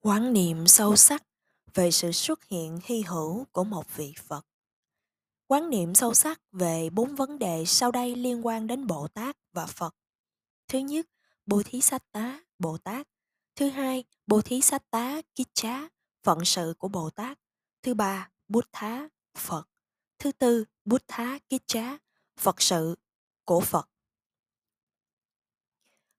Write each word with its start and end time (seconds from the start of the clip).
Quán 0.00 0.32
niệm 0.32 0.66
sâu 0.66 0.96
sắc 0.96 1.22
về 1.74 1.90
sự 1.90 2.12
xuất 2.12 2.44
hiện 2.44 2.78
hy 2.84 3.02
hữu 3.02 3.44
của 3.52 3.64
một 3.64 3.96
vị 3.96 4.14
Phật. 4.26 4.46
Quán 5.46 5.70
niệm 5.70 5.94
sâu 5.94 6.14
sắc 6.14 6.40
về 6.52 6.90
bốn 6.90 7.14
vấn 7.14 7.38
đề 7.38 7.64
sau 7.66 7.90
đây 7.90 8.16
liên 8.16 8.46
quan 8.46 8.66
đến 8.66 8.86
Bồ 8.86 9.08
Tát 9.08 9.36
và 9.52 9.66
Phật. 9.66 9.94
Thứ 10.68 10.78
nhất, 10.78 11.06
Bồ 11.46 11.62
Thí 11.64 11.80
Sát 11.80 12.12
Tá, 12.12 12.40
Bồ 12.58 12.78
Tát. 12.78 13.08
Thứ 13.56 13.68
hai, 13.68 14.04
Bồ 14.26 14.42
Thí 14.42 14.60
Sát 14.60 14.90
Tá, 14.90 15.22
Kiết 15.34 15.46
Chá, 15.54 15.88
phận 16.22 16.44
sự 16.44 16.74
của 16.78 16.88
Bồ 16.88 17.10
Tát. 17.10 17.38
Thứ 17.82 17.94
ba, 17.94 18.30
Bút 18.48 18.64
Thá, 18.72 19.08
Phật. 19.38 19.64
Thứ 20.18 20.32
tư, 20.32 20.64
Bút 20.84 21.02
Thá, 21.08 21.38
Kiết 21.48 21.62
Chá, 21.66 21.98
Phật 22.36 22.62
sự 22.62 22.94
của 23.44 23.60
Phật. 23.60 23.88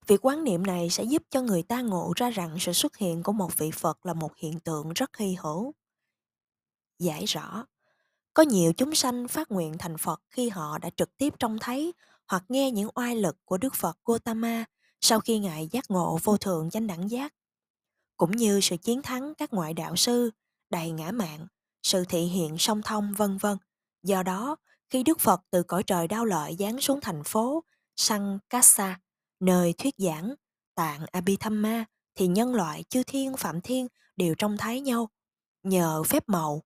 Việc 0.10 0.26
quán 0.26 0.44
niệm 0.44 0.64
này 0.64 0.90
sẽ 0.90 1.04
giúp 1.04 1.24
cho 1.30 1.42
người 1.42 1.64
ta 1.64 1.82
ngộ 1.82 2.14
ra 2.16 2.30
rằng 2.30 2.58
sự 2.60 2.74
xuất 2.74 2.98
hiện 2.98 3.24
của 3.24 3.32
một 3.32 3.58
vị 3.58 3.72
Phật 3.72 4.06
là 4.06 4.14
một 4.14 4.38
hiện 4.38 4.60
tượng 4.60 4.94
rất 4.94 5.18
hy 5.18 5.36
hữu. 5.36 5.74
Giải 7.00 7.26
rõ, 7.26 7.66
có 8.34 8.44
nhiều 8.44 8.74
chúng 8.74 8.96
sanh 8.96 9.28
phát 9.28 9.52
nguyện 9.52 9.78
thành 9.80 9.98
Phật 9.98 10.22
khi 10.30 10.50
họ 10.50 10.78
đã 10.78 10.90
trực 10.90 11.18
tiếp 11.18 11.34
trông 11.40 11.58
thấy 11.60 11.94
hoặc 12.28 12.44
nghe 12.50 12.72
những 12.72 12.90
oai 12.96 13.16
lực 13.16 13.38
của 13.46 13.58
Đức 13.58 13.76
Phật 13.76 13.98
Gautama 14.06 14.66
sau 15.02 15.20
khi 15.20 15.40
Ngài 15.40 15.68
giác 15.72 15.92
ngộ 15.92 16.20
vô 16.24 16.38
thượng 16.38 16.70
chánh 16.70 16.88
đẳng 16.88 17.12
giác, 17.12 17.34
cũng 18.18 18.32
như 18.32 18.60
sự 18.62 18.78
chiến 18.78 19.02
thắng 19.02 19.34
các 19.36 19.54
ngoại 19.54 19.74
đạo 19.74 19.96
sư, 19.96 20.32
đầy 20.70 20.92
ngã 20.92 21.12
mạng, 21.12 21.48
sự 21.84 22.04
thị 22.10 22.22
hiện 22.22 22.58
song 22.58 22.82
thông 22.86 23.14
vân 23.18 23.38
vân. 23.38 23.58
Do 24.04 24.24
đó, 24.24 24.56
khi 24.90 25.04
Đức 25.04 25.20
Phật 25.20 25.42
từ 25.52 25.64
cõi 25.64 25.84
trời 25.84 26.08
đau 26.08 26.26
lợi 26.26 26.56
giáng 26.60 26.82
xuống 26.82 27.02
thành 27.02 27.24
phố 27.24 27.64
Sankasa, 27.96 29.00
nơi 29.40 29.74
thuyết 29.74 29.96
giảng 29.98 30.34
tạng 30.76 31.06
Abhidhamma 31.12 31.86
thì 32.16 32.28
nhân 32.28 32.56
loại 32.56 32.84
chư 32.84 33.04
thiên 33.04 33.38
phạm 33.38 33.62
thiên 33.62 33.88
đều 34.16 34.36
trông 34.36 34.58
thấy 34.58 34.82
nhau 34.82 35.10
nhờ 35.64 36.04
phép 36.04 36.24
màu 36.28 36.64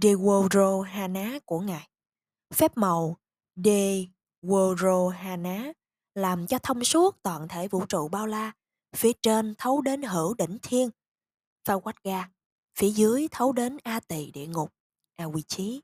Deworohana 0.00 1.40
của 1.44 1.60
Ngài. 1.60 1.88
Phép 2.54 2.76
màu 2.76 3.16
Deworohana 3.56 5.72
làm 6.14 6.46
cho 6.46 6.58
thông 6.58 6.84
suốt 6.84 7.22
toàn 7.22 7.48
thể 7.48 7.68
vũ 7.68 7.86
trụ 7.86 8.08
bao 8.08 8.26
la, 8.26 8.52
phía 8.96 9.12
trên 9.22 9.54
thấu 9.58 9.80
đến 9.80 10.02
hữu 10.02 10.34
đỉnh 10.34 10.58
thiên, 10.62 10.90
Phawatga, 11.64 12.22
phía 12.78 12.90
dưới 12.90 13.28
thấu 13.30 13.52
đến 13.52 13.76
A 13.82 14.00
tỳ 14.00 14.30
địa 14.30 14.46
ngục, 14.46 14.72
A 15.16 15.24
quy 15.24 15.42
chí, 15.42 15.80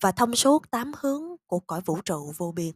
và 0.00 0.12
thông 0.12 0.36
suốt 0.36 0.70
tám 0.70 0.92
hướng 0.98 1.22
của 1.46 1.60
cõi 1.60 1.80
vũ 1.84 2.00
trụ 2.04 2.32
vô 2.36 2.52
biên. 2.52 2.72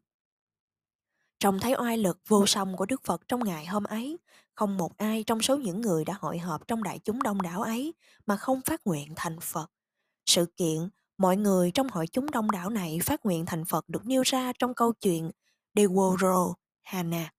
Trông 1.40 1.60
thấy 1.60 1.74
oai 1.78 1.98
lực 1.98 2.18
vô 2.28 2.46
song 2.46 2.76
của 2.76 2.86
Đức 2.86 3.04
Phật 3.04 3.28
trong 3.28 3.44
ngày 3.44 3.66
hôm 3.66 3.84
ấy, 3.84 4.18
không 4.54 4.76
một 4.76 4.96
ai 4.96 5.24
trong 5.26 5.42
số 5.42 5.56
những 5.56 5.80
người 5.80 6.04
đã 6.04 6.14
hội 6.20 6.38
họp 6.38 6.68
trong 6.68 6.82
đại 6.82 6.98
chúng 6.98 7.22
đông 7.22 7.42
đảo 7.42 7.62
ấy 7.62 7.94
mà 8.26 8.36
không 8.36 8.60
phát 8.60 8.80
nguyện 8.84 9.12
thành 9.16 9.40
Phật. 9.40 9.70
Sự 10.26 10.46
kiện 10.56 10.88
mọi 11.18 11.36
người 11.36 11.70
trong 11.70 11.88
hội 11.88 12.06
chúng 12.06 12.30
đông 12.30 12.50
đảo 12.50 12.70
này 12.70 12.98
phát 13.04 13.26
nguyện 13.26 13.46
thành 13.46 13.64
Phật 13.64 13.88
được 13.88 14.06
nêu 14.06 14.22
ra 14.22 14.52
trong 14.58 14.74
câu 14.74 14.92
chuyện 14.92 15.30
Deworo 15.74 16.52
Hana 16.82 17.32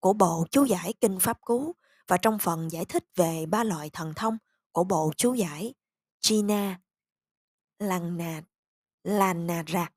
của 0.00 0.12
bộ 0.12 0.46
chú 0.50 0.64
giải 0.64 0.94
Kinh 1.00 1.18
Pháp 1.20 1.40
Cú 1.40 1.72
và 2.08 2.16
trong 2.16 2.38
phần 2.38 2.72
giải 2.72 2.84
thích 2.84 3.04
về 3.16 3.46
ba 3.46 3.64
loại 3.64 3.90
thần 3.90 4.12
thông 4.16 4.38
của 4.72 4.84
bộ 4.84 5.12
chú 5.16 5.34
giải 5.34 5.74
China 6.20 6.80
Lannad 7.78 8.44
Lannara. 9.04 9.90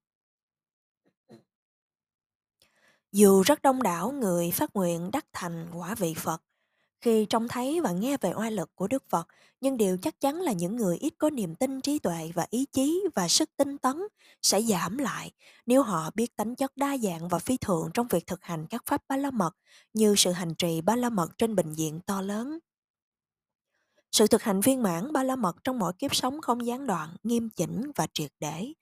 Dù 3.12 3.42
rất 3.42 3.62
đông 3.62 3.84
đảo 3.84 4.12
người 4.12 4.52
phát 4.52 4.76
nguyện 4.76 5.10
đắc 5.14 5.26
thành 5.34 5.68
quả 5.74 5.96
vị 5.96 6.14
Phật, 6.18 6.42
khi 7.02 7.26
trông 7.26 7.48
thấy 7.48 7.82
và 7.82 7.92
nghe 7.92 8.18
về 8.18 8.34
oai 8.36 8.52
lực 8.52 8.76
của 8.76 8.88
Đức 8.88 9.04
Phật, 9.10 9.28
nhưng 9.62 9.78
điều 9.78 9.98
chắc 10.02 10.20
chắn 10.20 10.36
là 10.36 10.52
những 10.52 10.76
người 10.76 10.98
ít 10.98 11.14
có 11.18 11.30
niềm 11.30 11.56
tin 11.56 11.82
trí 11.82 12.00
tuệ 12.00 12.32
và 12.36 12.48
ý 12.50 12.66
chí 12.72 13.04
và 13.16 13.28
sức 13.28 13.50
tinh 13.58 13.78
tấn 13.78 13.96
sẽ 14.42 14.62
giảm 14.62 14.98
lại 14.98 15.32
nếu 15.66 15.84
họ 15.84 16.10
biết 16.16 16.36
tánh 16.36 16.56
chất 16.56 16.78
đa 16.78 16.98
dạng 16.98 17.28
và 17.28 17.40
phi 17.40 17.58
thường 17.58 17.90
trong 17.94 18.08
việc 18.08 18.28
thực 18.28 18.44
hành 18.44 18.68
các 18.70 18.84
pháp 18.86 19.02
ba 19.08 19.18
la 19.18 19.32
mật 19.32 19.52
như 19.94 20.16
sự 20.18 20.32
hành 20.32 20.56
trì 20.56 20.82
ba 20.82 20.96
la 20.96 21.10
mật 21.10 21.38
trên 21.38 21.56
bệnh 21.56 21.74
viện 21.74 22.00
to 22.06 22.22
lớn. 22.22 22.60
Sự 24.12 24.28
thực 24.28 24.44
hành 24.44 24.62
viên 24.62 24.84
mãn 24.84 25.14
ba 25.14 25.24
la 25.24 25.36
mật 25.36 25.64
trong 25.64 25.80
mỗi 25.80 25.94
kiếp 25.94 26.16
sống 26.16 26.42
không 26.42 26.66
gián 26.66 26.88
đoạn, 26.88 27.16
nghiêm 27.24 27.50
chỉnh 27.50 27.92
và 27.96 28.08
triệt 28.14 28.32
để. 28.40 28.74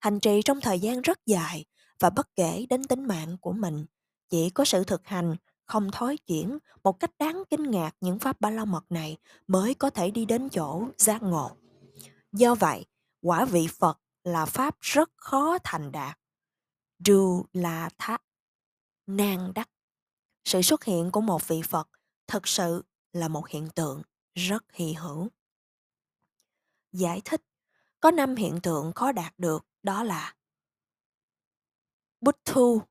Hành 0.00 0.20
trì 0.20 0.42
trong 0.44 0.60
thời 0.60 0.80
gian 0.80 1.02
rất 1.02 1.18
dài 1.26 1.64
và 2.00 2.10
bất 2.10 2.34
kể 2.36 2.66
đến 2.70 2.84
tính 2.84 3.04
mạng 3.04 3.36
của 3.40 3.52
mình. 3.52 3.86
Chỉ 4.28 4.50
có 4.50 4.64
sự 4.64 4.84
thực 4.84 5.06
hành, 5.06 5.36
không 5.64 5.90
thói 5.90 6.16
chuyển 6.16 6.58
một 6.82 7.00
cách 7.00 7.10
đáng 7.18 7.42
kinh 7.50 7.70
ngạc 7.70 7.96
những 8.00 8.18
pháp 8.18 8.40
ba 8.40 8.50
la 8.50 8.64
mật 8.64 8.92
này 8.92 9.16
mới 9.46 9.74
có 9.74 9.90
thể 9.90 10.10
đi 10.10 10.24
đến 10.24 10.48
chỗ 10.48 10.88
giác 10.98 11.22
ngộ. 11.22 11.50
Do 12.32 12.54
vậy, 12.54 12.86
quả 13.22 13.44
vị 13.44 13.68
Phật 13.78 14.00
là 14.24 14.46
pháp 14.46 14.76
rất 14.80 15.10
khó 15.16 15.58
thành 15.64 15.92
đạt. 15.92 16.18
Dù 16.98 17.44
là 17.52 17.90
thác 17.98 18.22
nan 19.06 19.52
đắc. 19.54 19.70
Sự 20.44 20.62
xuất 20.62 20.84
hiện 20.84 21.10
của 21.10 21.20
một 21.20 21.48
vị 21.48 21.62
Phật 21.62 21.88
thực 22.26 22.48
sự 22.48 22.84
là 23.12 23.28
một 23.28 23.48
hiện 23.48 23.68
tượng 23.74 24.02
rất 24.34 24.64
hy 24.72 24.92
hữu. 24.92 25.28
Giải 26.92 27.20
thích, 27.24 27.42
có 28.00 28.10
năm 28.10 28.36
hiện 28.36 28.60
tượng 28.62 28.92
khó 28.92 29.12
đạt 29.12 29.34
được 29.38 29.66
đó 29.82 30.02
là 30.02 30.34
Bút 32.20 32.36
thu 32.44 32.82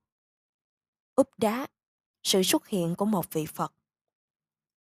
Úp 1.15 1.29
đá, 1.37 1.67
Sự 2.23 2.43
xuất 2.43 2.67
hiện 2.67 2.95
của 2.97 3.05
một 3.05 3.33
vị 3.33 3.45
Phật. 3.45 3.73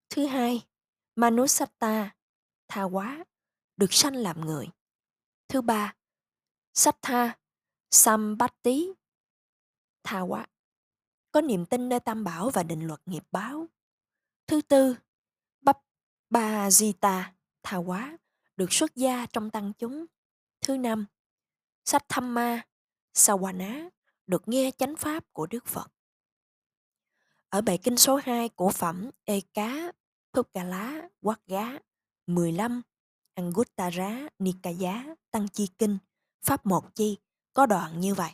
Thứ 0.09 0.25
hai 0.25 0.67
Manusatta 1.15 2.15
Tha 2.67 2.83
quá 2.83 3.25
Được 3.77 3.93
sanh 3.93 4.15
làm 4.15 4.41
người. 4.41 4.67
Thứ 5.47 5.61
ba 5.61 5.95
Sattha 6.73 7.37
Sambatti 7.91 8.93
Tha 10.03 10.21
quá 10.21 10.47
Có 11.31 11.41
niềm 11.41 11.65
tin 11.65 11.89
nơi 11.89 11.99
tam 11.99 12.23
bảo 12.23 12.49
và 12.49 12.63
định 12.63 12.87
luật 12.87 13.01
nghiệp 13.05 13.23
báo. 13.31 13.67
Thứ 14.47 14.61
tư 14.61 14.95
Bắp 15.61 15.79
Ba 16.29 16.69
Zita 16.69 17.23
Tha 17.63 17.77
quá 17.77 18.17
Được 18.55 18.73
xuất 18.73 18.95
gia 18.95 19.25
trong 19.25 19.51
tăng 19.51 19.73
chúng. 19.73 20.05
Thứ 20.61 20.77
năm 20.77 21.05
Satthamma 21.85 22.61
Sawana 23.13 23.89
được 24.27 24.47
nghe 24.47 24.71
chánh 24.77 24.95
pháp 24.95 25.23
của 25.33 25.47
Đức 25.47 25.65
Phật. 25.65 25.91
Ở 27.49 27.61
bài 27.61 27.79
kinh 27.83 27.97
số 27.97 28.19
2 28.23 28.49
của 28.49 28.69
phẩm 28.69 29.09
Ê 29.25 29.41
Cá 29.53 29.91
Lá 30.53 31.09
Quát 31.21 31.39
Gá 31.47 31.65
15 32.27 32.81
Anguttara 33.33 34.29
Nikaya 34.39 35.15
Tăng 35.31 35.47
Chi 35.47 35.67
Kinh 35.77 35.97
Pháp 36.45 36.65
Một 36.65 36.95
Chi 36.95 37.17
có 37.53 37.65
đoạn 37.65 37.99
như 37.99 38.15
vậy. 38.15 38.31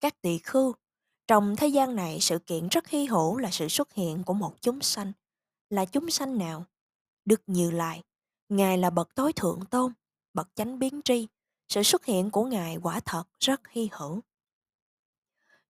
Các 0.00 0.22
tỳ 0.22 0.38
khưu, 0.38 0.74
trong 1.26 1.56
thế 1.56 1.66
gian 1.68 1.96
này 1.96 2.18
sự 2.20 2.38
kiện 2.38 2.68
rất 2.68 2.88
hy 2.88 3.06
hữu 3.06 3.38
là 3.38 3.50
sự 3.50 3.68
xuất 3.68 3.92
hiện 3.92 4.22
của 4.24 4.34
một 4.34 4.54
chúng 4.60 4.80
sanh. 4.80 5.12
Là 5.70 5.84
chúng 5.84 6.10
sanh 6.10 6.38
nào? 6.38 6.64
Đức 7.24 7.42
Như 7.46 7.70
Lai, 7.70 8.02
Ngài 8.48 8.78
là 8.78 8.90
bậc 8.90 9.14
tối 9.14 9.32
thượng 9.32 9.60
tôn, 9.70 9.92
bậc 10.34 10.48
chánh 10.54 10.78
biến 10.78 11.00
tri. 11.04 11.26
Sự 11.68 11.82
xuất 11.82 12.04
hiện 12.04 12.30
của 12.30 12.44
Ngài 12.44 12.76
quả 12.82 13.00
thật 13.00 13.24
rất 13.40 13.68
hy 13.68 13.88
hữu. 13.92 14.20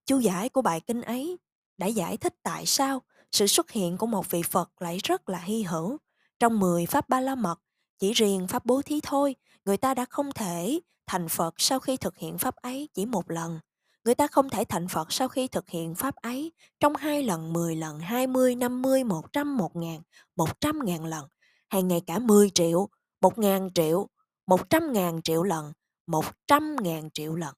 Chú 0.06 0.18
giải 0.18 0.48
của 0.48 0.62
bài 0.62 0.80
kinh 0.80 1.02
ấy 1.02 1.38
đã 1.78 1.86
giải 1.86 2.16
thích 2.16 2.34
tại 2.42 2.66
sao 2.66 3.02
sự 3.32 3.46
xuất 3.46 3.70
hiện 3.70 3.96
của 3.96 4.06
một 4.06 4.30
vị 4.30 4.42
Phật 4.42 4.82
lại 4.82 4.98
rất 5.04 5.28
là 5.28 5.38
hy 5.38 5.62
hữu. 5.62 5.98
Trong 6.38 6.60
10 6.60 6.86
pháp 6.86 7.08
ba 7.08 7.20
la 7.20 7.34
mật, 7.34 7.60
chỉ 7.98 8.12
riêng 8.12 8.46
pháp 8.48 8.64
bố 8.64 8.82
thí 8.82 9.00
thôi, 9.02 9.34
người 9.64 9.76
ta 9.76 9.94
đã 9.94 10.04
không 10.10 10.32
thể 10.32 10.80
thành 11.06 11.28
Phật 11.28 11.54
sau 11.58 11.80
khi 11.80 11.96
thực 11.96 12.16
hiện 12.16 12.38
pháp 12.38 12.56
ấy 12.56 12.88
chỉ 12.94 13.06
một 13.06 13.30
lần. 13.30 13.60
Người 14.04 14.14
ta 14.14 14.26
không 14.26 14.50
thể 14.50 14.64
thành 14.68 14.88
Phật 14.88 15.12
sau 15.12 15.28
khi 15.28 15.48
thực 15.48 15.68
hiện 15.68 15.94
pháp 15.94 16.16
ấy 16.16 16.52
trong 16.80 16.96
hai 16.96 17.22
lần, 17.22 17.52
10 17.52 17.76
lần, 17.76 18.00
20, 18.00 18.54
50, 18.54 19.04
100, 19.04 19.56
1 19.56 19.76
ngàn, 19.76 20.02
100 20.36 20.78
ngàn 20.84 21.04
lần, 21.04 21.28
hay 21.68 21.82
ngay 21.82 22.00
cả 22.06 22.18
10 22.18 22.50
triệu, 22.50 22.88
1 23.20 23.38
ngàn 23.38 23.70
triệu, 23.74 24.08
100 24.46 24.92
ngàn 24.92 25.22
triệu 25.22 25.42
lần, 25.42 25.72
100 26.06 26.76
ngàn 26.82 27.10
triệu 27.10 27.34
lần. 27.34 27.54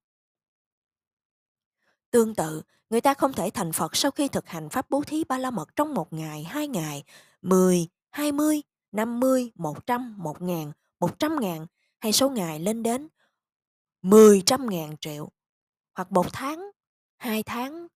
Tương 2.10 2.34
tự, 2.34 2.62
người 2.90 3.00
ta 3.00 3.14
không 3.14 3.32
thể 3.32 3.50
thành 3.50 3.72
Phật 3.72 3.96
sau 3.96 4.10
khi 4.10 4.28
thực 4.28 4.48
hành 4.48 4.68
pháp 4.68 4.90
bố 4.90 5.02
thí 5.06 5.24
ba 5.24 5.38
la 5.38 5.50
mật 5.50 5.76
trong 5.76 5.94
một 5.94 6.12
ngày, 6.12 6.44
hai 6.44 6.68
ngày, 6.68 7.04
mười, 7.42 7.88
hai 8.10 8.32
mươi, 8.32 8.62
năm 8.92 9.20
mươi, 9.20 9.52
một 9.54 9.86
trăm, 9.86 10.14
một 10.18 10.42
ngàn, 10.42 10.72
một 11.00 11.18
trăm 11.18 11.40
ngàn 11.40 11.66
hay 12.00 12.12
số 12.12 12.30
ngày 12.30 12.60
lên 12.60 12.82
đến 12.82 13.08
mười 14.02 14.42
trăm 14.46 14.66
ngàn 14.66 14.96
triệu 15.00 15.30
hoặc 15.94 16.12
một 16.12 16.26
tháng, 16.32 16.70
hai 17.16 17.42
tháng, 17.42 17.86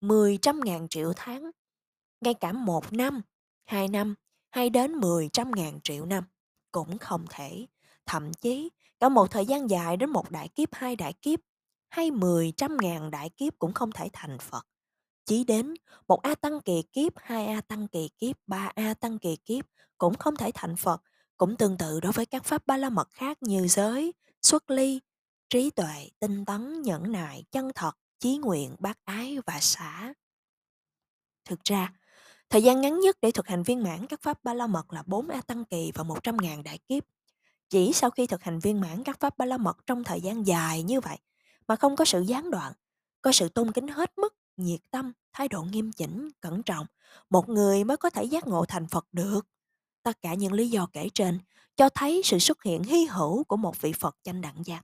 mười 0.00 0.38
trăm 0.42 0.60
ngàn 0.60 0.88
triệu 0.88 1.12
tháng, 1.16 1.50
ngay 2.20 2.34
cả 2.34 2.52
một 2.52 2.92
năm, 2.92 3.22
hai 3.64 3.88
năm 3.88 4.14
hay 4.50 4.70
đến 4.70 4.92
mười 4.92 5.28
trăm 5.32 5.50
ngàn 5.50 5.80
triệu 5.80 6.06
năm 6.06 6.24
cũng 6.72 6.98
không 6.98 7.24
thể. 7.30 7.66
Thậm 8.06 8.32
chí 8.32 8.70
cả 9.00 9.08
một 9.08 9.30
thời 9.30 9.46
gian 9.46 9.70
dài 9.70 9.96
đến 9.96 10.10
một 10.10 10.30
đại 10.30 10.48
kiếp, 10.48 10.68
hai 10.74 10.96
đại 10.96 11.12
kiếp 11.12 11.40
hay 11.92 12.10
mười 12.10 12.52
trăm 12.56 12.76
ngàn 12.80 13.10
đại 13.10 13.30
kiếp 13.30 13.58
cũng 13.58 13.72
không 13.72 13.92
thể 13.92 14.08
thành 14.12 14.38
Phật. 14.38 14.66
Chỉ 15.24 15.44
đến 15.44 15.74
một 16.08 16.22
A 16.22 16.34
Tăng 16.34 16.60
kỳ 16.60 16.82
kiếp, 16.92 17.12
hai 17.16 17.46
A 17.46 17.60
Tăng 17.60 17.88
kỳ 17.88 18.08
kiếp, 18.18 18.36
ba 18.46 18.72
A 18.74 18.94
Tăng 18.94 19.18
kỳ 19.18 19.36
kiếp 19.36 19.64
cũng 19.98 20.14
không 20.14 20.36
thể 20.36 20.50
thành 20.54 20.76
Phật, 20.76 21.02
Cũng 21.36 21.56
tương 21.56 21.78
tự 21.78 22.00
đối 22.00 22.12
với 22.12 22.26
các 22.26 22.44
pháp 22.44 22.66
ba 22.66 22.76
la 22.76 22.90
mật 22.90 23.10
khác 23.10 23.38
như 23.40 23.68
giới, 23.68 24.12
xuất 24.42 24.70
ly, 24.70 25.00
trí 25.50 25.70
tuệ, 25.70 26.10
tinh 26.18 26.44
tấn, 26.44 26.82
nhẫn 26.82 27.12
nại, 27.12 27.44
chân 27.50 27.70
thật, 27.74 27.92
chí 28.18 28.36
nguyện, 28.36 28.76
bác 28.78 29.04
ái 29.04 29.38
và 29.46 29.60
xả. 29.60 30.14
Thực 31.44 31.64
ra, 31.64 31.92
thời 32.50 32.62
gian 32.62 32.80
ngắn 32.80 33.00
nhất 33.00 33.16
để 33.22 33.30
thực 33.30 33.46
hành 33.46 33.62
viên 33.62 33.82
mãn 33.82 34.06
các 34.06 34.22
pháp 34.22 34.44
ba 34.44 34.54
la 34.54 34.66
mật 34.66 34.92
là 34.92 35.02
4 35.06 35.28
A 35.28 35.40
Tăng 35.40 35.64
Kỳ 35.64 35.92
và 35.94 36.04
100.000 36.04 36.62
đại 36.62 36.78
kiếp. 36.78 37.04
Chỉ 37.68 37.92
sau 37.92 38.10
khi 38.10 38.26
thực 38.26 38.42
hành 38.42 38.58
viên 38.58 38.80
mãn 38.80 39.04
các 39.04 39.20
pháp 39.20 39.38
ba 39.38 39.46
la 39.46 39.56
mật 39.56 39.86
trong 39.86 40.04
thời 40.04 40.20
gian 40.20 40.46
dài 40.46 40.82
như 40.82 41.00
vậy 41.00 41.18
mà 41.68 41.76
không 41.76 41.96
có 41.96 42.04
sự 42.04 42.20
gián 42.20 42.50
đoạn, 42.50 42.72
có 43.22 43.32
sự 43.32 43.48
tôn 43.48 43.72
kính 43.72 43.88
hết 43.88 44.18
mức, 44.18 44.34
nhiệt 44.56 44.80
tâm, 44.90 45.12
thái 45.32 45.48
độ 45.48 45.62
nghiêm 45.62 45.92
chỉnh, 45.92 46.28
cẩn 46.40 46.62
trọng, 46.62 46.86
một 47.30 47.48
người 47.48 47.84
mới 47.84 47.96
có 47.96 48.10
thể 48.10 48.24
giác 48.24 48.46
ngộ 48.46 48.64
thành 48.64 48.86
Phật 48.86 49.06
được. 49.12 49.40
Tất 50.02 50.20
cả 50.20 50.34
những 50.34 50.52
lý 50.52 50.68
do 50.68 50.86
kể 50.92 51.08
trên 51.14 51.38
cho 51.76 51.88
thấy 51.88 52.22
sự 52.24 52.38
xuất 52.38 52.62
hiện 52.62 52.82
hy 52.82 53.04
hữu 53.04 53.44
của 53.44 53.56
một 53.56 53.80
vị 53.80 53.92
Phật 53.92 54.16
chanh 54.22 54.40
đẳng 54.40 54.64
giác. 54.64 54.82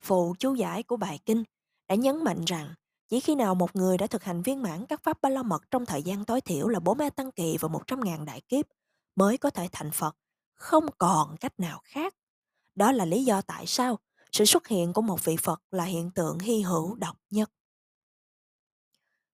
Phụ 0.00 0.34
chú 0.38 0.54
giải 0.54 0.82
của 0.82 0.96
bài 0.96 1.18
kinh 1.26 1.44
đã 1.88 1.94
nhấn 1.94 2.24
mạnh 2.24 2.44
rằng 2.46 2.74
chỉ 3.08 3.20
khi 3.20 3.34
nào 3.34 3.54
một 3.54 3.76
người 3.76 3.98
đã 3.98 4.06
thực 4.06 4.24
hành 4.24 4.42
viên 4.42 4.62
mãn 4.62 4.86
các 4.86 5.02
pháp 5.02 5.22
ba 5.22 5.28
la 5.28 5.42
mật 5.42 5.70
trong 5.70 5.86
thời 5.86 6.02
gian 6.02 6.24
tối 6.24 6.40
thiểu 6.40 6.68
là 6.68 6.80
4 6.80 6.98
A 6.98 7.10
Tăng 7.10 7.32
Kỳ 7.32 7.56
và 7.60 7.68
100.000 7.68 8.24
đại 8.24 8.40
kiếp 8.40 8.66
mới 9.16 9.38
có 9.38 9.50
thể 9.50 9.68
thành 9.72 9.90
Phật, 9.90 10.16
không 10.54 10.86
còn 10.98 11.36
cách 11.36 11.60
nào 11.60 11.80
khác. 11.84 12.14
Đó 12.74 12.92
là 12.92 13.04
lý 13.04 13.24
do 13.24 13.42
tại 13.42 13.66
sao 13.66 13.98
sự 14.32 14.44
xuất 14.44 14.68
hiện 14.68 14.92
của 14.92 15.02
một 15.02 15.24
vị 15.24 15.36
Phật 15.42 15.62
là 15.70 15.84
hiện 15.84 16.10
tượng 16.10 16.38
hy 16.38 16.60
hữu 16.60 16.94
độc 16.94 17.16
nhất. 17.30 17.50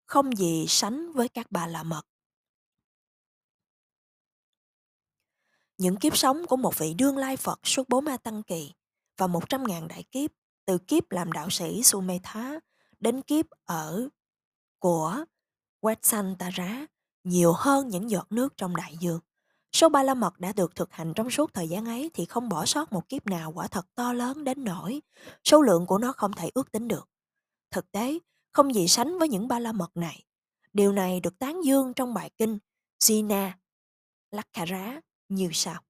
Không 0.06 0.36
gì 0.36 0.66
sánh 0.68 1.12
với 1.12 1.28
các 1.28 1.46
bà 1.50 1.66
la 1.66 1.82
mật. 1.82 2.02
Những 5.78 5.96
kiếp 5.96 6.16
sống 6.16 6.46
của 6.46 6.56
một 6.56 6.78
vị 6.78 6.94
đương 6.94 7.16
lai 7.16 7.36
Phật 7.36 7.60
suốt 7.62 7.88
bốn 7.88 8.04
ma 8.04 8.16
tăng 8.16 8.42
kỳ 8.42 8.72
và 9.16 9.26
100.000 9.26 9.86
đại 9.86 10.02
kiếp, 10.02 10.30
từ 10.64 10.78
kiếp 10.78 11.10
làm 11.10 11.32
đạo 11.32 11.50
sĩ 11.50 11.82
Sumetha 11.82 12.60
đến 13.00 13.22
kiếp 13.22 13.46
ở 13.64 14.08
của 14.78 15.24
Quetzaltara 15.80 16.86
nhiều 17.24 17.52
hơn 17.56 17.88
những 17.88 18.10
giọt 18.10 18.32
nước 18.32 18.56
trong 18.56 18.76
đại 18.76 18.96
dương. 19.00 19.20
Số 19.72 19.88
ba 19.88 20.02
la 20.02 20.14
mật 20.14 20.38
đã 20.38 20.52
được 20.52 20.76
thực 20.76 20.92
hành 20.92 21.12
trong 21.16 21.30
suốt 21.30 21.54
thời 21.54 21.68
gian 21.68 21.84
ấy 21.84 22.10
thì 22.14 22.24
không 22.24 22.48
bỏ 22.48 22.66
sót 22.66 22.92
một 22.92 23.08
kiếp 23.08 23.26
nào 23.26 23.52
quả 23.52 23.66
thật 23.66 23.86
to 23.94 24.12
lớn 24.12 24.44
đến 24.44 24.64
nỗi 24.64 25.02
số 25.44 25.62
lượng 25.62 25.86
của 25.86 25.98
nó 25.98 26.12
không 26.12 26.32
thể 26.32 26.50
ước 26.54 26.72
tính 26.72 26.88
được. 26.88 27.08
Thực 27.70 27.92
tế, 27.92 28.18
không 28.52 28.74
gì 28.74 28.88
sánh 28.88 29.18
với 29.18 29.28
những 29.28 29.48
ba 29.48 29.58
la 29.58 29.72
mật 29.72 29.96
này. 29.96 30.24
Điều 30.72 30.92
này 30.92 31.20
được 31.20 31.38
tán 31.38 31.60
dương 31.64 31.94
trong 31.94 32.14
bài 32.14 32.30
kinh 32.38 32.58
Sina 33.00 33.58
Lakkara 34.30 35.00
như 35.28 35.50
sau. 35.52 35.82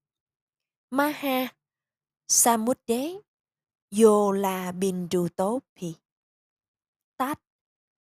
Maha 0.90 1.48
Samudde 2.28 3.12
Yolabindutopi 4.02 5.94
Tat 7.18 7.38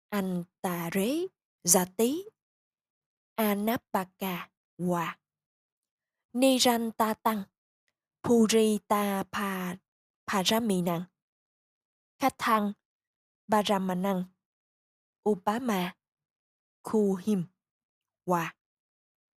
Antare 0.09 1.27
Jati 1.63 2.23
Anapaka 3.35 4.49
Wa 4.77 5.20
Nirantatan 6.33 7.43
Purita 8.23 9.23
Pa 9.31 9.75
Paraminang 10.27 11.03
Kathang 12.19 12.73
Baramanang 13.47 14.23
Upama 15.29 15.95
Kuhim 16.83 17.43
Wa 18.25 18.47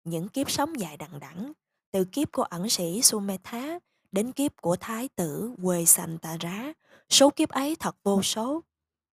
Những 0.04 0.28
kiếp 0.28 0.52
sống 0.52 0.80
dài 0.80 0.98
đằng 0.98 1.20
đẵng 1.20 1.52
từ 1.92 2.06
kiếp 2.06 2.32
của 2.32 2.44
ẩn 2.44 2.70
sĩ 2.70 3.02
Sumetha 3.02 3.80
đến 4.12 4.32
kiếp 4.32 4.62
của 4.62 4.76
thái 4.80 5.10
tử 5.16 5.56
Quê 5.64 5.86
Santara, 5.86 6.74
số 7.10 7.30
kiếp 7.30 7.50
ấy 7.50 7.76
thật 7.80 7.96
vô 8.04 8.22
số. 8.22 8.64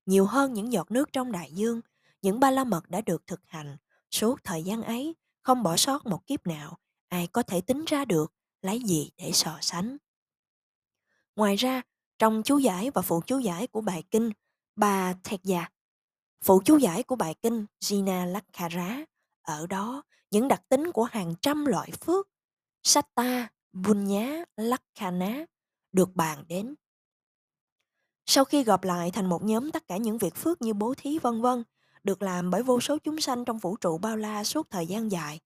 Nhiều 0.07 0.27
hơn 0.27 0.53
những 0.53 0.73
giọt 0.73 0.91
nước 0.91 1.13
trong 1.13 1.33
đại 1.33 1.53
dương, 1.53 1.81
những 2.23 2.41
ba 2.41 2.51
la 2.51 2.65
mật 2.65 2.91
đã 2.91 3.01
được 3.01 3.27
thực 3.27 3.41
hành. 3.47 3.77
Suốt 4.11 4.45
thời 4.45 4.63
gian 4.63 4.83
ấy, 4.83 5.15
không 5.43 5.63
bỏ 5.63 5.77
sót 5.77 6.07
một 6.07 6.27
kiếp 6.27 6.47
nào, 6.47 6.79
ai 7.11 7.27
có 7.27 7.43
thể 7.43 7.61
tính 7.61 7.85
ra 7.87 8.05
được 8.05 8.33
lấy 8.63 8.81
gì 8.87 9.11
để 9.17 9.31
so 9.33 9.59
sánh. 9.61 9.97
Ngoài 11.37 11.57
ra, 11.57 11.83
trong 12.19 12.43
chú 12.43 12.59
giải 12.59 12.91
và 12.91 13.03
phụ 13.03 13.21
chú 13.27 13.39
giải 13.39 13.67
của 13.67 13.81
bài 13.81 14.03
kinh 14.11 14.31
bà 14.77 15.15
Thẹt 15.25 15.41
Già, 15.43 15.69
phụ 16.45 16.63
chú 16.65 16.77
giải 16.77 17.03
của 17.03 17.17
bài 17.17 17.35
kinh 17.43 17.67
Jina 17.81 18.27
Lakhara, 18.27 19.05
ở 19.43 19.67
đó 19.67 20.03
những 20.31 20.49
đặc 20.49 20.63
tính 20.69 20.93
của 20.93 21.05
hàng 21.05 21.35
trăm 21.43 21.67
loại 21.67 21.91
phước 21.91 22.29
Satta, 22.83 23.49
Bunya, 23.73 24.45
Lakhana, 24.57 25.45
được 25.93 26.09
bàn 26.15 26.45
đến. 26.49 26.75
Sau 28.27 28.45
khi 28.45 28.65
gộp 28.65 28.85
lại 28.85 29.11
thành 29.11 29.27
một 29.27 29.45
nhóm 29.45 29.71
tất 29.71 29.89
cả 29.89 29.97
những 29.97 30.19
việc 30.19 30.35
phước 30.35 30.63
như 30.63 30.75
bố 30.75 30.95
thí 30.97 31.19
vân 31.19 31.43
vân 31.43 31.65
được 32.05 32.23
làm 32.23 32.51
bởi 32.51 32.63
vô 32.63 32.81
số 32.81 32.99
chúng 32.99 33.21
sanh 33.21 33.45
trong 33.45 33.59
vũ 33.59 33.77
trụ 33.77 33.99
bao 33.99 34.17
la 34.17 34.45
suốt 34.45 34.71
thời 34.71 34.87
gian 34.87 35.11
dài, 35.11 35.41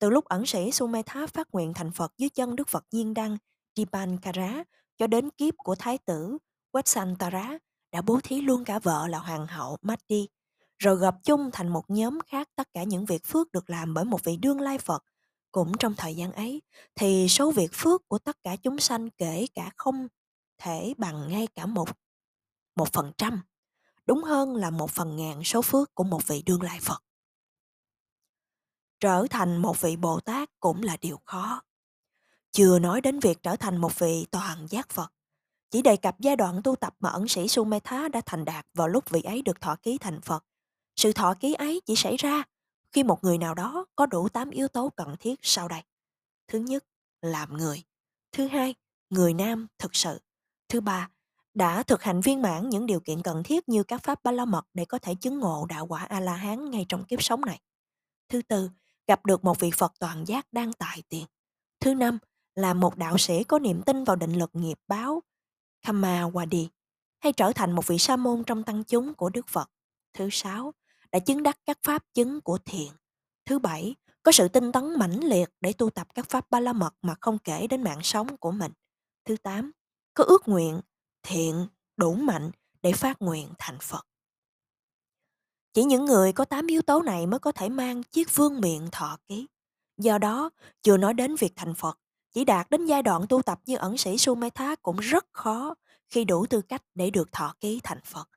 từ 0.00 0.10
lúc 0.10 0.24
ẩn 0.24 0.46
sĩ 0.46 0.72
Sumetha 0.72 1.26
phát 1.26 1.48
nguyện 1.52 1.74
thành 1.74 1.92
Phật 1.92 2.12
dưới 2.18 2.28
chân 2.30 2.56
Đức 2.56 2.68
Phật 2.68 2.84
Nhiên 2.90 3.14
Đăng, 3.14 3.36
Dipankara, 3.76 4.64
cho 4.98 5.06
đến 5.06 5.30
kiếp 5.30 5.54
của 5.56 5.74
Thái 5.74 5.98
tử 5.98 6.38
Vatsantara 6.72 7.58
đã 7.92 8.02
bố 8.02 8.20
thí 8.22 8.40
luôn 8.40 8.64
cả 8.64 8.78
vợ 8.78 9.06
là 9.08 9.18
Hoàng 9.18 9.46
hậu 9.46 9.76
Mati, 9.82 10.28
rồi 10.78 10.96
gộp 10.96 11.14
chung 11.24 11.50
thành 11.52 11.68
một 11.68 11.84
nhóm 11.90 12.18
khác 12.26 12.48
tất 12.56 12.68
cả 12.74 12.82
những 12.82 13.04
việc 13.04 13.24
phước 13.24 13.52
được 13.52 13.70
làm 13.70 13.94
bởi 13.94 14.04
một 14.04 14.24
vị 14.24 14.36
đương 14.36 14.60
lai 14.60 14.78
Phật 14.78 15.04
cũng 15.52 15.72
trong 15.78 15.94
thời 15.96 16.14
gian 16.14 16.32
ấy, 16.32 16.62
thì 16.94 17.28
số 17.28 17.50
việc 17.50 17.70
phước 17.72 18.08
của 18.08 18.18
tất 18.18 18.36
cả 18.42 18.56
chúng 18.56 18.78
sanh 18.78 19.10
kể 19.10 19.46
cả 19.54 19.70
không 19.76 20.08
thể 20.58 20.94
bằng 20.98 21.28
ngay 21.28 21.46
cả 21.54 21.66
một 21.66 21.88
một 22.76 22.92
phần 22.92 23.12
trăm, 23.18 23.42
đúng 24.06 24.22
hơn 24.22 24.56
là 24.56 24.70
một 24.70 24.90
phần 24.90 25.16
ngàn 25.16 25.44
số 25.44 25.62
phước 25.62 25.94
của 25.94 26.04
một 26.04 26.26
vị 26.26 26.42
đương 26.46 26.62
lai 26.62 26.78
Phật. 26.82 27.02
Trở 29.00 29.26
thành 29.30 29.56
một 29.56 29.80
vị 29.80 29.96
Bồ 29.96 30.20
Tát 30.20 30.60
cũng 30.60 30.82
là 30.82 30.96
điều 31.00 31.20
khó. 31.24 31.62
Chưa 32.52 32.78
nói 32.78 33.00
đến 33.00 33.20
việc 33.20 33.42
trở 33.42 33.56
thành 33.56 33.76
một 33.76 33.98
vị 33.98 34.26
toàn 34.30 34.66
giác 34.70 34.88
Phật. 34.88 35.12
Chỉ 35.70 35.82
đề 35.82 35.96
cập 35.96 36.20
giai 36.20 36.36
đoạn 36.36 36.60
tu 36.64 36.76
tập 36.76 36.94
mà 37.00 37.10
ẩn 37.10 37.28
sĩ 37.28 37.48
Sumetha 37.48 38.08
đã 38.08 38.20
thành 38.26 38.44
đạt 38.44 38.66
vào 38.74 38.88
lúc 38.88 39.10
vị 39.10 39.22
ấy 39.22 39.42
được 39.42 39.60
thọ 39.60 39.76
ký 39.82 39.98
thành 39.98 40.20
Phật. 40.20 40.44
Sự 40.96 41.12
thọ 41.12 41.34
ký 41.40 41.54
ấy 41.54 41.80
chỉ 41.86 41.96
xảy 41.96 42.16
ra 42.16 42.42
khi 42.92 43.02
một 43.02 43.24
người 43.24 43.38
nào 43.38 43.54
đó 43.54 43.86
có 43.96 44.06
đủ 44.06 44.28
8 44.28 44.50
yếu 44.50 44.68
tố 44.68 44.92
cần 44.96 45.16
thiết 45.20 45.38
sau 45.42 45.68
đây. 45.68 45.82
Thứ 46.48 46.58
nhất, 46.58 46.84
làm 47.22 47.56
người. 47.56 47.82
Thứ 48.32 48.46
hai, 48.46 48.74
người 49.10 49.34
nam 49.34 49.66
thực 49.78 49.94
sự. 49.94 50.20
Thứ 50.68 50.80
ba, 50.80 51.10
đã 51.54 51.82
thực 51.82 52.02
hành 52.02 52.20
viên 52.20 52.42
mãn 52.42 52.68
những 52.68 52.86
điều 52.86 53.00
kiện 53.00 53.22
cần 53.22 53.42
thiết 53.42 53.68
như 53.68 53.82
các 53.82 54.02
pháp 54.02 54.22
ba 54.22 54.32
la 54.32 54.44
mật 54.44 54.66
để 54.74 54.84
có 54.84 54.98
thể 54.98 55.14
chứng 55.14 55.38
ngộ 55.38 55.66
đạo 55.68 55.86
quả 55.86 56.04
A-la-hán 56.04 56.70
ngay 56.70 56.86
trong 56.88 57.04
kiếp 57.04 57.22
sống 57.22 57.40
này. 57.40 57.60
Thứ 58.28 58.42
tư, 58.42 58.70
gặp 59.10 59.26
được 59.26 59.44
một 59.44 59.60
vị 59.60 59.70
Phật 59.70 59.92
toàn 59.98 60.24
giác 60.26 60.46
đang 60.52 60.72
tại 60.72 61.02
tiền. 61.08 61.26
Thứ 61.80 61.94
năm, 61.94 62.18
là 62.54 62.74
một 62.74 62.96
đạo 62.96 63.18
sĩ 63.18 63.44
có 63.44 63.58
niềm 63.58 63.82
tin 63.82 64.04
vào 64.04 64.16
định 64.16 64.32
lực 64.32 64.50
nghiệp 64.52 64.78
báo 64.88 65.22
Kama 65.82 66.22
Wadi 66.22 66.66
hay 67.20 67.32
trở 67.32 67.52
thành 67.52 67.72
một 67.72 67.86
vị 67.86 67.98
sa 67.98 68.16
môn 68.16 68.44
trong 68.44 68.62
tăng 68.62 68.84
chúng 68.84 69.14
của 69.14 69.28
Đức 69.28 69.48
Phật. 69.48 69.70
Thứ 70.14 70.28
sáu, 70.32 70.74
đã 71.12 71.18
chứng 71.18 71.42
đắc 71.42 71.58
các 71.66 71.78
pháp 71.82 72.04
chứng 72.14 72.40
của 72.40 72.58
thiện. 72.64 72.92
Thứ 73.46 73.58
bảy, 73.58 73.94
có 74.22 74.32
sự 74.32 74.48
tinh 74.48 74.72
tấn 74.72 74.98
mãnh 74.98 75.20
liệt 75.24 75.48
để 75.60 75.72
tu 75.72 75.90
tập 75.90 76.06
các 76.14 76.28
pháp 76.28 76.50
ba 76.50 76.60
la 76.60 76.72
mật 76.72 76.94
mà 77.02 77.14
không 77.20 77.38
kể 77.38 77.66
đến 77.66 77.82
mạng 77.82 78.00
sống 78.02 78.36
của 78.36 78.52
mình. 78.52 78.72
Thứ 79.24 79.36
tám, 79.36 79.72
có 80.14 80.24
ước 80.24 80.48
nguyện, 80.48 80.80
thiện, 81.22 81.66
đủ 81.96 82.14
mạnh 82.14 82.50
để 82.82 82.92
phát 82.92 83.22
nguyện 83.22 83.48
thành 83.58 83.78
Phật. 83.80 84.06
Chỉ 85.74 85.84
những 85.84 86.04
người 86.04 86.32
có 86.32 86.44
tám 86.44 86.66
yếu 86.66 86.82
tố 86.82 87.02
này 87.02 87.26
mới 87.26 87.40
có 87.40 87.52
thể 87.52 87.68
mang 87.68 88.02
chiếc 88.02 88.36
vương 88.36 88.60
miệng 88.60 88.88
thọ 88.92 89.18
ký. 89.28 89.46
Do 89.98 90.18
đó, 90.18 90.50
chưa 90.82 90.96
nói 90.96 91.14
đến 91.14 91.34
việc 91.36 91.52
thành 91.56 91.74
Phật, 91.74 91.98
chỉ 92.32 92.44
đạt 92.44 92.70
đến 92.70 92.86
giai 92.86 93.02
đoạn 93.02 93.26
tu 93.28 93.42
tập 93.42 93.60
như 93.66 93.76
ẩn 93.76 93.96
sĩ 93.96 94.18
Sumetha 94.18 94.74
cũng 94.74 94.96
rất 94.96 95.26
khó 95.32 95.74
khi 96.08 96.24
đủ 96.24 96.46
tư 96.46 96.60
cách 96.60 96.82
để 96.94 97.10
được 97.10 97.32
thọ 97.32 97.54
ký 97.60 97.80
thành 97.82 98.00
Phật. 98.04 98.28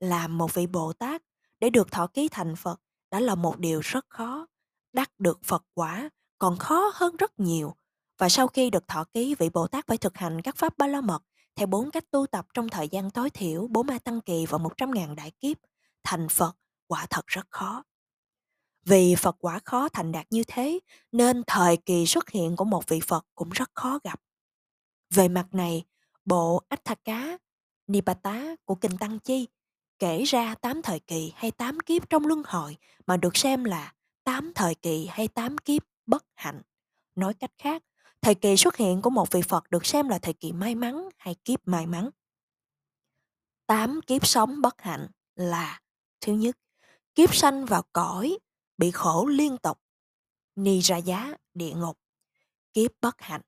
Làm 0.00 0.38
một 0.38 0.54
vị 0.54 0.66
Bồ 0.66 0.92
Tát 0.92 1.22
để 1.60 1.70
được 1.70 1.92
thọ 1.92 2.06
ký 2.06 2.28
thành 2.28 2.56
Phật 2.56 2.80
đã 3.10 3.20
là 3.20 3.34
một 3.34 3.58
điều 3.58 3.80
rất 3.80 4.06
khó. 4.08 4.46
Đắc 4.92 5.10
được 5.18 5.44
Phật 5.44 5.64
quả 5.74 6.10
còn 6.38 6.56
khó 6.56 6.90
hơn 6.94 7.16
rất 7.16 7.40
nhiều. 7.40 7.74
Và 8.18 8.28
sau 8.28 8.48
khi 8.48 8.70
được 8.70 8.88
thọ 8.88 9.04
ký, 9.04 9.34
vị 9.34 9.50
Bồ 9.50 9.66
Tát 9.66 9.86
phải 9.86 9.98
thực 9.98 10.16
hành 10.16 10.42
các 10.42 10.56
pháp 10.56 10.78
ba 10.78 10.86
la 10.86 11.00
mật 11.00 11.22
theo 11.56 11.66
bốn 11.66 11.90
cách 11.90 12.10
tu 12.10 12.26
tập 12.26 12.46
trong 12.54 12.68
thời 12.68 12.88
gian 12.88 13.10
tối 13.10 13.30
thiểu 13.30 13.66
bốn 13.70 13.86
ma 13.86 13.98
tăng 13.98 14.20
kỳ 14.20 14.46
và 14.46 14.58
một 14.58 14.76
trăm 14.76 14.90
ngàn 14.90 15.16
đại 15.16 15.30
kiếp. 15.30 15.56
Thành 16.04 16.28
Phật 16.28 16.56
quả 16.86 17.06
thật 17.10 17.26
rất 17.26 17.46
khó. 17.50 17.82
Vì 18.84 19.14
Phật 19.14 19.36
quả 19.38 19.60
khó 19.64 19.88
thành 19.88 20.12
đạt 20.12 20.26
như 20.30 20.44
thế, 20.46 20.78
nên 21.12 21.42
thời 21.46 21.76
kỳ 21.76 22.06
xuất 22.06 22.30
hiện 22.30 22.56
của 22.56 22.64
một 22.64 22.88
vị 22.88 23.00
Phật 23.00 23.26
cũng 23.34 23.50
rất 23.50 23.70
khó 23.74 23.98
gặp. 24.04 24.20
Về 25.10 25.28
mặt 25.28 25.46
này, 25.52 25.84
bộ 26.24 26.62
Cá, 27.04 27.38
Nipata 27.86 28.56
của 28.64 28.74
Kinh 28.74 28.98
Tăng 28.98 29.18
Chi 29.18 29.48
kể 29.98 30.22
ra 30.22 30.54
tám 30.54 30.82
thời 30.82 31.00
kỳ 31.00 31.32
hay 31.36 31.50
tám 31.50 31.80
kiếp 31.80 32.10
trong 32.10 32.26
luân 32.26 32.42
hồi 32.46 32.76
mà 33.06 33.16
được 33.16 33.36
xem 33.36 33.64
là 33.64 33.94
tám 34.24 34.52
thời 34.54 34.74
kỳ 34.74 35.06
hay 35.10 35.28
tám 35.28 35.58
kiếp 35.58 35.82
bất 36.06 36.24
hạnh. 36.34 36.62
Nói 37.14 37.34
cách 37.34 37.52
khác, 37.58 37.82
Thời 38.24 38.34
kỳ 38.34 38.56
xuất 38.56 38.76
hiện 38.76 39.02
của 39.02 39.10
một 39.10 39.32
vị 39.32 39.42
Phật 39.48 39.70
được 39.70 39.86
xem 39.86 40.08
là 40.08 40.18
thời 40.18 40.34
kỳ 40.34 40.52
may 40.52 40.74
mắn 40.74 41.08
hay 41.16 41.34
kiếp 41.44 41.68
may 41.68 41.86
mắn. 41.86 42.10
Tám 43.66 44.00
kiếp 44.06 44.26
sống 44.26 44.60
bất 44.60 44.82
hạnh 44.82 45.06
là 45.34 45.80
Thứ 46.20 46.32
nhất, 46.32 46.56
kiếp 47.14 47.34
sanh 47.34 47.64
vào 47.64 47.82
cõi, 47.92 48.38
bị 48.78 48.90
khổ 48.90 49.26
liên 49.26 49.58
tục, 49.58 49.78
ni 50.56 50.80
ra 50.80 50.96
giá, 50.96 51.34
địa 51.54 51.72
ngục. 51.74 51.98
Kiếp 52.72 52.90
bất 53.00 53.20
hạnh, 53.20 53.40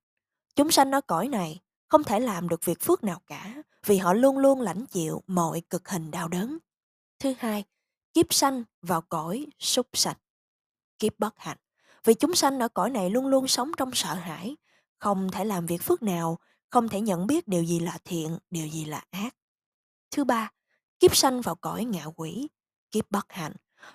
chúng 0.55 0.71
sanh 0.71 0.93
ở 0.93 1.01
cõi 1.01 1.29
này 1.29 1.61
không 1.89 2.05
thể 2.05 2.21
làm 2.21 2.49
được 2.49 2.65
việc 2.65 2.81
phước 2.81 3.05
nào 3.05 3.21
cả 3.27 3.63
vì 3.87 3.97
họ 3.97 4.13
luôn 4.13 4.39
luôn 4.39 4.61
lãnh 4.61 4.87
chịu 4.87 5.23
mọi 5.27 5.63
cực 5.71 5.89
hình 5.89 6.11
đau 6.11 6.29
đớn. 6.29 6.59
Thứ 7.19 7.35
hai, 7.39 7.65
kiếp 8.15 8.35
sanh 8.35 8.65
vào 8.83 9.03
cõi 9.03 9.47
súc 9.59 9.87
sạch. 9.93 10.19
Kiếp 10.99 11.19
bất 11.19 11.35
hạnh, 11.39 11.59
vì 12.05 12.15
chúng 12.15 12.35
sanh 12.35 12.59
ở 12.59 12.69
cõi 12.69 12.91
này 12.91 13.11
luôn 13.11 13.27
luôn 13.27 13.49
sống 13.49 13.71
trong 13.77 13.91
sợ 13.95 14.15
hãi, 14.15 14.57
không 14.99 15.31
thể 15.33 15.45
làm 15.45 15.67
việc 15.67 15.83
phước 15.83 16.03
nào, 16.03 16.39
không 16.71 16.89
thể 16.89 17.01
nhận 17.01 17.27
biết 17.27 17.49
điều 17.49 17.65
gì 17.65 17.81
là 17.81 17.99
thiện, 18.05 18.39
điều 18.51 18.67
gì 18.67 18.85
là 18.85 19.05
ác. 19.11 19.37
Thứ 20.11 20.25
ba, 20.25 20.51
kiếp 21.01 21.17
sanh 21.17 21.41
vào 21.41 21.55
cõi 21.55 21.85
ngạ 21.85 22.05
quỷ, 22.17 22.49
kiếp 22.97 23.11
bất 23.11 23.33
hạnh. 23.33 23.53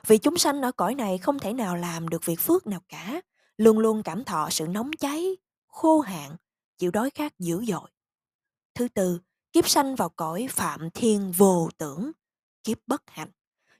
Vì 0.07 0.17
chúng 0.17 0.37
sanh 0.37 0.61
ở 0.61 0.71
cõi 0.71 0.95
này 0.95 1.17
không 1.17 1.39
thể 1.39 1.53
nào 1.53 1.75
làm 1.75 2.09
được 2.09 2.25
việc 2.25 2.39
phước 2.39 2.67
nào 2.67 2.79
cả, 2.87 3.21
luôn 3.57 3.79
luôn 3.79 4.03
cảm 4.03 4.23
thọ 4.23 4.49
sự 4.51 4.67
nóng 4.67 4.91
cháy, 4.99 5.37
khô 5.67 5.99
hạn, 5.99 6.35
chịu 6.77 6.91
đói 6.91 7.09
khát 7.09 7.39
dữ 7.39 7.65
dội. 7.65 7.89
Thứ 8.75 8.87
tư, 8.87 9.19
kiếp 9.53 9.69
sanh 9.69 9.95
vào 9.95 10.09
cõi 10.09 10.47
phạm 10.49 10.89
thiên 10.89 11.31
vô 11.31 11.69
tưởng, 11.77 12.11
kiếp 12.63 12.77
bất 12.87 13.03
hạnh. 13.07 13.29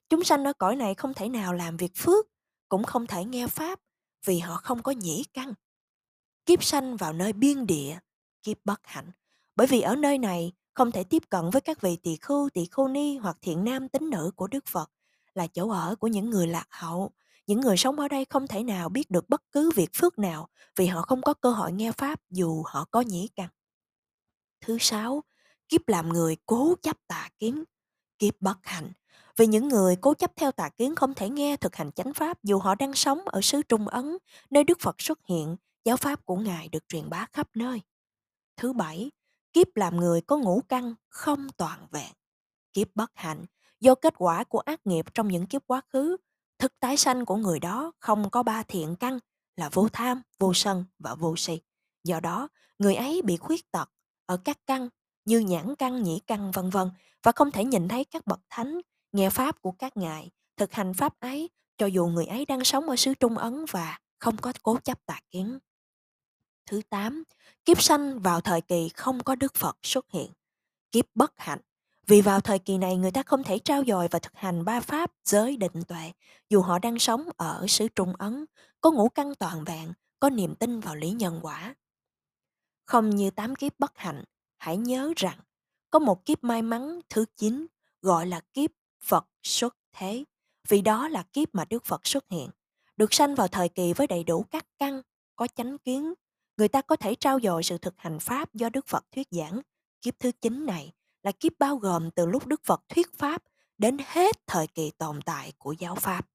Chúng 0.10 0.24
sanh 0.24 0.44
ở 0.44 0.54
cõi 0.54 0.76
này 0.76 0.96
không 0.96 1.14
thể 1.14 1.30
nào 1.30 1.54
làm 1.54 1.78
việc 1.78 1.92
phước, 1.96 2.28
cũng 2.70 2.84
không 2.84 3.08
thể 3.08 3.26
nghe 3.26 3.48
pháp, 3.48 3.80
vì 4.26 4.40
họ 4.40 4.56
không 4.56 4.84
có 4.84 4.92
nhĩ 4.92 5.26
căn. 5.34 5.54
Kiếp 6.46 6.64
sanh 6.64 6.98
vào 6.98 7.14
nơi 7.14 7.34
biên 7.34 7.66
địa, 7.66 7.98
kiếp 8.44 8.58
bất 8.66 8.80
hạnh. 8.84 9.12
Bởi 9.56 9.68
vì 9.68 9.82
ở 9.82 9.96
nơi 9.96 10.18
này 10.18 10.52
không 10.74 10.92
thể 10.92 11.04
tiếp 11.04 11.24
cận 11.30 11.50
với 11.50 11.62
các 11.62 11.82
vị 11.82 11.98
tỳ 12.04 12.16
khưu, 12.16 12.50
tỳ 12.50 12.66
khưu 12.66 12.88
ni 12.88 13.18
hoặc 13.18 13.38
thiện 13.42 13.64
nam 13.64 13.90
tín 13.90 14.10
nữ 14.10 14.32
của 14.36 14.48
Đức 14.48 14.66
Phật, 14.66 14.92
là 15.36 15.48
chỗ 15.48 15.70
ở 15.70 15.96
của 15.96 16.08
những 16.08 16.30
người 16.30 16.48
lạc 16.48 16.68
hậu. 16.70 17.12
Những 17.48 17.62
người 17.62 17.78
sống 17.78 18.00
ở 18.00 18.08
đây 18.08 18.26
không 18.26 18.48
thể 18.48 18.64
nào 18.64 18.90
biết 18.90 19.12
được 19.12 19.30
bất 19.30 19.42
cứ 19.52 19.72
việc 19.76 19.90
phước 19.96 20.20
nào 20.20 20.48
vì 20.76 20.86
họ 20.86 21.02
không 21.02 21.22
có 21.22 21.34
cơ 21.34 21.52
hội 21.52 21.72
nghe 21.72 21.92
Pháp 21.92 22.20
dù 22.30 22.64
họ 22.66 22.86
có 22.92 23.02
nhĩ 23.02 23.30
căn. 23.36 23.50
Thứ 24.62 24.78
sáu, 24.80 25.24
kiếp 25.70 25.88
làm 25.88 26.10
người 26.10 26.38
cố 26.46 26.76
chấp 26.82 26.98
tà 27.08 27.30
kiến, 27.40 27.64
kiếp 28.20 28.42
bất 28.42 28.58
hạnh. 28.64 28.92
Vì 29.38 29.48
những 29.48 29.68
người 29.68 29.96
cố 29.96 30.14
chấp 30.14 30.32
theo 30.36 30.52
tà 30.52 30.70
kiến 30.70 30.96
không 30.96 31.14
thể 31.14 31.30
nghe 31.30 31.58
thực 31.58 31.76
hành 31.76 31.92
chánh 31.92 32.14
Pháp 32.14 32.44
dù 32.44 32.60
họ 32.60 32.76
đang 32.76 32.94
sống 32.94 33.20
ở 33.26 33.42
xứ 33.42 33.62
Trung 33.70 33.88
Ấn, 33.88 34.18
nơi 34.50 34.64
Đức 34.64 34.78
Phật 34.82 35.02
xuất 35.02 35.20
hiện, 35.28 35.56
giáo 35.86 35.98
Pháp 35.98 36.26
của 36.26 36.36
Ngài 36.36 36.70
được 36.70 36.88
truyền 36.88 37.10
bá 37.10 37.26
khắp 37.34 37.48
nơi. 37.56 37.82
Thứ 38.58 38.74
bảy, 38.74 39.12
kiếp 39.54 39.68
làm 39.76 39.98
người 39.98 40.22
có 40.22 40.38
ngũ 40.38 40.62
căn 40.70 40.96
không 41.10 41.48
toàn 41.58 41.88
vẹn. 41.92 42.12
Kiếp 42.74 42.88
bất 42.96 43.12
hạnh, 43.16 43.46
do 43.82 43.96
kết 43.96 44.14
quả 44.18 44.44
của 44.44 44.60
ác 44.60 44.88
nghiệp 44.88 45.06
trong 45.14 45.28
những 45.28 45.46
kiếp 45.46 45.68
quá 45.68 45.82
khứ, 45.90 46.18
thực 46.60 46.80
tái 46.80 46.98
sanh 46.98 47.26
của 47.26 47.36
người 47.36 47.60
đó 47.60 47.92
không 48.00 48.30
có 48.30 48.44
ba 48.44 48.64
thiện 48.64 48.96
căn 48.96 49.20
là 49.56 49.70
vô 49.70 49.88
tham, 49.94 50.22
vô 50.40 50.54
sân 50.54 50.86
và 51.00 51.16
vô 51.16 51.36
si. 51.38 51.60
Do 52.04 52.20
đó, 52.20 52.48
người 52.80 52.96
ấy 52.96 53.22
bị 53.22 53.38
khuyết 53.38 53.72
tật 53.72 53.90
ở 54.26 54.38
các 54.38 54.58
căn 54.66 54.90
như 55.26 55.40
nhãn 55.40 55.76
căn, 55.76 56.04
nhĩ 56.04 56.20
căn 56.28 56.52
vân 56.52 56.70
vân 56.70 56.90
và 57.24 57.32
không 57.32 57.52
thể 57.52 57.66
nhìn 57.66 57.88
thấy 57.88 58.06
các 58.06 58.28
bậc 58.28 58.40
thánh, 58.50 58.82
nghe 59.12 59.30
pháp 59.30 59.62
của 59.62 59.72
các 59.72 59.98
ngài, 59.98 60.32
thực 60.58 60.72
hành 60.72 60.94
pháp 60.94 61.20
ấy 61.20 61.50
cho 61.78 61.86
dù 61.86 62.08
người 62.08 62.26
ấy 62.26 62.46
đang 62.46 62.64
sống 62.64 62.90
ở 62.90 62.96
xứ 62.96 63.14
Trung 63.14 63.38
Ấn 63.38 63.66
và 63.72 64.00
không 64.20 64.38
có 64.38 64.54
cố 64.64 64.78
chấp 64.84 65.06
tà 65.06 65.20
kiến. 65.32 65.60
Thứ 66.66 66.82
8. 66.90 67.24
Kiếp 67.66 67.82
sanh 67.82 68.20
vào 68.20 68.42
thời 68.42 68.62
kỳ 68.62 68.90
không 68.90 69.24
có 69.24 69.36
Đức 69.36 69.56
Phật 69.56 69.78
xuất 69.84 70.06
hiện. 70.12 70.32
Kiếp 70.92 71.06
bất 71.16 71.34
hạnh. 71.38 71.60
Vì 72.08 72.22
vào 72.22 72.42
thời 72.42 72.60
kỳ 72.60 72.78
này 72.78 72.98
người 72.98 73.12
ta 73.12 73.24
không 73.24 73.44
thể 73.44 73.60
trao 73.60 73.84
dồi 73.88 74.08
và 74.12 74.20
thực 74.20 74.36
hành 74.36 74.66
ba 74.66 74.80
pháp 74.80 75.12
giới 75.26 75.58
định 75.58 75.84
tuệ, 75.88 76.12
dù 76.50 76.62
họ 76.62 76.80
đang 76.80 77.00
sống 77.00 77.30
ở 77.38 77.66
xứ 77.68 77.88
Trung 77.96 78.14
Ấn, 78.16 78.46
có 78.82 78.92
ngũ 78.92 79.10
căn 79.10 79.36
toàn 79.36 79.64
vẹn, 79.64 79.94
có 80.20 80.30
niềm 80.30 80.56
tin 80.56 80.80
vào 80.80 80.96
lý 80.96 81.12
nhân 81.12 81.40
quả. 81.42 81.76
Không 82.86 83.10
như 83.10 83.32
tám 83.32 83.56
kiếp 83.56 83.80
bất 83.80 83.98
hạnh, 83.98 84.24
hãy 84.58 84.78
nhớ 84.78 85.14
rằng 85.16 85.40
có 85.90 86.00
một 86.00 86.26
kiếp 86.26 86.44
may 86.44 86.62
mắn 86.62 87.00
thứ 87.10 87.26
9 87.38 87.66
gọi 88.02 88.26
là 88.26 88.42
kiếp 88.54 88.72
Phật 89.04 89.28
xuất 89.44 89.76
thế, 89.94 90.24
vì 90.68 90.82
đó 90.82 91.08
là 91.08 91.24
kiếp 91.34 91.56
mà 91.56 91.66
Đức 91.70 91.86
Phật 91.86 92.08
xuất 92.08 92.26
hiện, 92.30 92.50
được 92.98 93.14
sanh 93.14 93.36
vào 93.36 93.48
thời 93.48 93.70
kỳ 93.70 93.94
với 93.94 94.08
đầy 94.08 94.24
đủ 94.24 94.46
các 94.52 94.66
căn, 94.80 95.02
có 95.36 95.48
chánh 95.56 95.78
kiến, 95.78 96.14
người 96.58 96.68
ta 96.68 96.82
có 96.82 96.96
thể 96.96 97.16
trao 97.16 97.40
dồi 97.40 97.64
sự 97.64 97.78
thực 97.78 97.94
hành 97.98 98.20
Pháp 98.20 98.54
do 98.54 98.70
Đức 98.70 98.88
Phật 98.88 99.06
thuyết 99.12 99.28
giảng. 99.32 99.62
Kiếp 100.02 100.20
thứ 100.20 100.32
9 100.42 100.66
này 100.66 100.94
là 101.24 101.32
kiếp 101.32 101.52
bao 101.60 101.76
gồm 101.76 102.12
từ 102.12 102.26
lúc 102.26 102.48
Đức 102.48 102.62
Phật 102.64 102.82
thuyết 102.90 103.18
Pháp 103.18 103.44
đến 103.78 103.98
hết 104.06 104.48
thời 104.48 104.68
kỳ 104.68 104.92
tồn 104.92 105.22
tại 105.22 105.54
của 105.58 105.72
giáo 105.72 105.96
Pháp. 105.96 106.28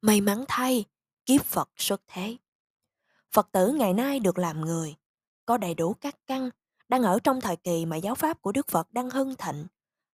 May 0.00 0.20
mắn 0.20 0.44
thay, 0.48 0.84
kiếp 1.26 1.44
Phật 1.44 1.70
xuất 1.76 2.00
thế. 2.06 2.36
Phật 3.32 3.48
tử 3.52 3.72
ngày 3.72 3.92
nay 3.92 4.20
được 4.20 4.38
làm 4.38 4.60
người, 4.60 4.94
có 5.46 5.56
đầy 5.56 5.74
đủ 5.74 5.94
các 5.94 6.16
căn, 6.26 6.50
đang 6.88 7.02
ở 7.02 7.18
trong 7.24 7.40
thời 7.40 7.56
kỳ 7.56 7.86
mà 7.86 7.96
giáo 7.96 8.14
Pháp 8.14 8.42
của 8.42 8.52
Đức 8.52 8.68
Phật 8.68 8.92
đang 8.92 9.10
hưng 9.10 9.36
thịnh. 9.36 9.66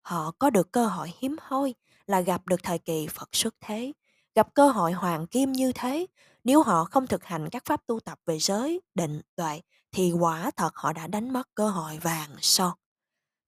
Họ 0.01 0.31
có 0.31 0.49
được 0.49 0.71
cơ 0.71 0.85
hội 0.85 1.13
hiếm 1.19 1.35
hoi 1.41 1.73
là 2.07 2.21
gặp 2.21 2.47
được 2.47 2.63
thời 2.63 2.79
kỳ 2.79 3.07
Phật 3.07 3.29
xuất 3.31 3.55
thế, 3.59 3.91
gặp 4.35 4.53
cơ 4.53 4.67
hội 4.69 4.91
hoàng 4.91 5.27
kim 5.27 5.51
như 5.51 5.71
thế 5.75 6.07
nếu 6.43 6.63
họ 6.63 6.85
không 6.85 7.07
thực 7.07 7.23
hành 7.23 7.49
các 7.49 7.65
pháp 7.65 7.87
tu 7.87 7.99
tập 7.99 8.19
về 8.25 8.39
giới, 8.39 8.81
định, 8.95 9.21
tuệ, 9.35 9.61
thì 9.91 10.11
quả 10.11 10.51
thật 10.51 10.75
họ 10.75 10.93
đã 10.93 11.07
đánh 11.07 11.33
mất 11.33 11.55
cơ 11.55 11.69
hội 11.69 11.97
vàng 11.97 12.29
son. 12.41 12.73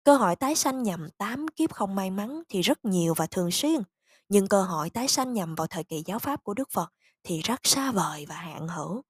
Cơ 0.04 0.16
hội 0.16 0.36
tái 0.36 0.56
sanh 0.56 0.84
nhằm 0.84 1.10
tám 1.18 1.48
kiếp 1.48 1.74
không 1.74 1.96
may 1.96 2.12
mắn 2.12 2.44
thì 2.50 2.62
rất 2.62 2.86
nhiều 2.86 3.14
và 3.18 3.28
thường 3.28 3.52
xuyên, 3.52 3.82
nhưng 4.30 4.48
cơ 4.48 4.64
hội 4.64 4.90
tái 4.90 5.08
sanh 5.08 5.34
nhằm 5.34 5.56
vào 5.56 5.68
thời 5.68 5.84
kỳ 5.84 6.04
giáo 6.06 6.20
pháp 6.20 6.44
của 6.44 6.54
Đức 6.54 6.72
Phật 6.72 6.94
thì 7.24 7.42
rất 7.42 7.60
xa 7.64 7.92
vời 7.92 8.26
và 8.30 8.36
hạn 8.36 8.68
hữu. 8.68 9.02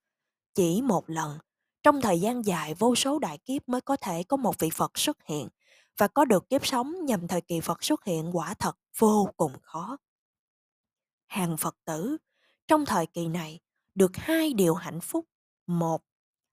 Chỉ 0.56 0.82
một 0.82 1.10
lần, 1.10 1.38
trong 1.84 2.02
thời 2.02 2.22
gian 2.22 2.46
dài 2.46 2.74
vô 2.74 2.96
số 2.96 3.20
đại 3.20 3.38
kiếp 3.38 3.70
mới 3.70 3.82
có 3.82 3.96
thể 3.96 4.24
có 4.24 4.38
một 4.38 4.60
vị 4.60 4.70
Phật 4.70 4.98
xuất 4.98 5.18
hiện 5.24 5.48
và 5.98 6.08
có 6.08 6.26
được 6.26 6.50
kiếp 6.50 6.66
sống 6.66 7.06
nhằm 7.06 7.28
thời 7.28 7.42
kỳ 7.42 7.60
Phật 7.60 7.84
xuất 7.84 8.04
hiện 8.06 8.38
quả 8.38 8.54
thật 8.54 8.78
vô 8.98 9.30
cùng 9.38 9.52
khó. 9.62 9.98
Hàng 11.28 11.58
Phật 11.58 11.76
tử, 11.86 12.18
trong 12.68 12.86
thời 12.86 13.06
kỳ 13.06 13.28
này, 13.28 13.60
được 13.96 14.12
hai 14.14 14.54
điều 14.54 14.74
hạnh 14.74 15.02
phúc. 15.02 15.26
Một 15.68 16.02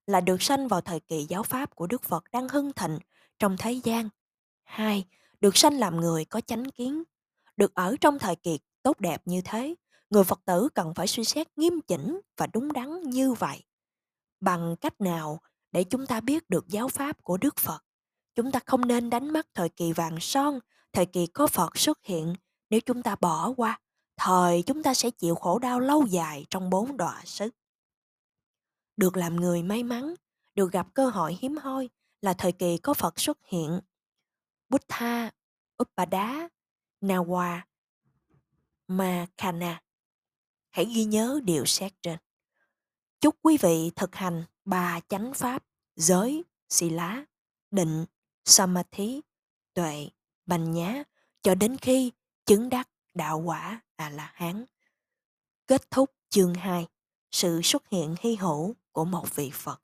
là 0.06 0.20
được 0.20 0.42
sanh 0.42 0.68
vào 0.68 0.80
thời 0.80 1.00
kỳ 1.00 1.26
giáo 1.28 1.42
pháp 1.42 1.76
của 1.76 1.86
Đức 1.86 2.02
Phật 2.02 2.24
đang 2.32 2.48
hưng 2.48 2.72
thịnh 2.72 2.98
trong 3.38 3.56
thế 3.58 3.72
gian. 3.72 4.08
Hai, 4.70 5.04
được 5.40 5.56
sanh 5.56 5.78
làm 5.78 5.96
người 5.96 6.24
có 6.24 6.40
chánh 6.40 6.70
kiến. 6.70 7.02
Được 7.56 7.74
ở 7.74 7.96
trong 8.00 8.18
thời 8.18 8.36
kỳ 8.36 8.58
tốt 8.82 9.00
đẹp 9.00 9.22
như 9.24 9.40
thế, 9.44 9.74
người 10.10 10.24
Phật 10.24 10.40
tử 10.44 10.68
cần 10.74 10.94
phải 10.94 11.06
suy 11.06 11.24
xét 11.24 11.58
nghiêm 11.58 11.80
chỉnh 11.80 12.20
và 12.36 12.46
đúng 12.46 12.72
đắn 12.72 13.00
như 13.00 13.32
vậy. 13.32 13.64
Bằng 14.40 14.76
cách 14.80 15.00
nào 15.00 15.40
để 15.72 15.84
chúng 15.84 16.06
ta 16.06 16.20
biết 16.20 16.50
được 16.50 16.68
giáo 16.68 16.88
pháp 16.88 17.22
của 17.22 17.36
Đức 17.36 17.56
Phật? 17.56 17.84
Chúng 18.34 18.52
ta 18.52 18.60
không 18.66 18.88
nên 18.88 19.10
đánh 19.10 19.32
mất 19.32 19.46
thời 19.54 19.68
kỳ 19.68 19.92
vàng 19.92 20.20
son, 20.20 20.58
thời 20.92 21.06
kỳ 21.06 21.26
có 21.26 21.46
Phật 21.46 21.78
xuất 21.78 21.98
hiện. 22.04 22.34
Nếu 22.70 22.80
chúng 22.80 23.02
ta 23.02 23.16
bỏ 23.20 23.52
qua, 23.56 23.80
thời 24.16 24.62
chúng 24.62 24.82
ta 24.82 24.94
sẽ 24.94 25.10
chịu 25.10 25.34
khổ 25.34 25.58
đau 25.58 25.80
lâu 25.80 26.06
dài 26.06 26.46
trong 26.50 26.70
bốn 26.70 26.96
đọa 26.96 27.22
sức. 27.24 27.54
Được 28.96 29.16
làm 29.16 29.36
người 29.36 29.62
may 29.62 29.82
mắn, 29.82 30.14
được 30.54 30.72
gặp 30.72 30.86
cơ 30.94 31.08
hội 31.08 31.38
hiếm 31.40 31.56
hoi 31.56 31.88
là 32.20 32.32
thời 32.32 32.52
kỳ 32.52 32.78
có 32.78 32.94
Phật 32.94 33.20
xuất 33.20 33.38
hiện. 33.46 33.80
Buddha, 34.70 35.30
Upada, 35.82 36.48
Nawa, 37.00 37.60
Makana. 38.88 39.82
Hãy 40.70 40.84
ghi 40.84 41.04
nhớ 41.04 41.40
điều 41.44 41.64
xét 41.66 41.92
trên. 42.02 42.18
Chúc 43.20 43.36
quý 43.42 43.56
vị 43.60 43.90
thực 43.96 44.14
hành 44.14 44.44
ba 44.64 45.00
chánh 45.08 45.34
pháp 45.34 45.64
giới, 45.96 46.44
sila, 46.68 47.24
định, 47.70 48.04
samadhi, 48.44 49.20
tuệ, 49.74 50.08
bành 50.46 50.72
nhá 50.72 51.02
cho 51.42 51.54
đến 51.54 51.76
khi 51.76 52.12
chứng 52.46 52.68
đắc 52.68 52.88
đạo 53.14 53.38
quả 53.38 53.80
à 53.96 54.10
la 54.10 54.32
hán 54.34 54.64
kết 55.66 55.90
thúc 55.90 56.10
chương 56.28 56.54
2 56.54 56.86
sự 57.30 57.60
xuất 57.62 57.88
hiện 57.88 58.14
hy 58.20 58.36
hữu 58.36 58.74
của 58.92 59.04
một 59.04 59.34
vị 59.34 59.50
phật 59.54 59.82